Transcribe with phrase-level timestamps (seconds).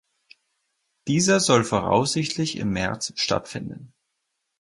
[1.07, 3.93] Dieser soll voraussichtlich im März stattfinden.